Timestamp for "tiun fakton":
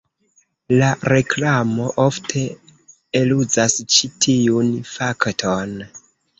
4.27-5.81